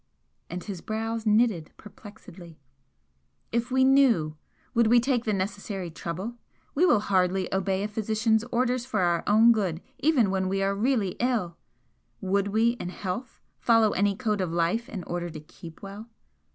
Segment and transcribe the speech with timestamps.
[0.49, 2.57] And his brows knitted perplexedly
[3.51, 4.35] "If we knew,
[4.73, 6.37] would we take the necessary trouble?
[6.73, 11.17] We will hardly obey a physician's orders for our good even when we are really
[11.19, 11.55] ill
[12.19, 16.09] would we in health follow any code of life in order to keep well?"